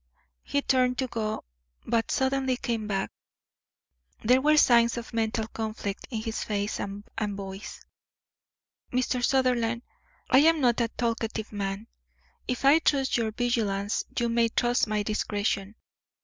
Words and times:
He 0.41 0.63
turned 0.63 0.97
to 0.97 1.05
go, 1.05 1.43
but 1.85 2.09
suddenly 2.09 2.57
came 2.57 2.87
back. 2.87 3.11
There 4.23 4.41
were 4.41 4.57
signs 4.57 4.97
of 4.97 5.13
mental 5.13 5.45
conflict 5.49 6.07
in 6.09 6.21
his 6.23 6.43
face 6.43 6.79
and 6.79 7.03
voice. 7.19 7.85
"Mr. 8.91 9.23
Sutherland, 9.23 9.83
I 10.27 10.39
am 10.39 10.59
not 10.59 10.81
a 10.81 10.87
talkative 10.87 11.51
man. 11.51 11.85
If 12.47 12.65
I 12.65 12.79
trust 12.79 13.15
your 13.15 13.29
vigilance 13.31 14.03
you 14.17 14.27
may 14.27 14.49
trust 14.49 14.87
my 14.87 15.03
discretion. 15.03 15.75